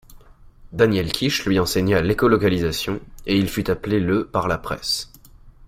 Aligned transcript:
Daniel 0.73 1.11
Kish 1.11 1.45
lui 1.45 1.59
enseigna 1.59 2.01
l'écholocalisation, 2.01 2.99
et 3.27 3.37
il 3.37 3.47
fut 3.47 3.69
appelé 3.69 3.99
le 3.99 4.25
par 4.25 4.47
la 4.47 4.57
presse. 4.57 5.11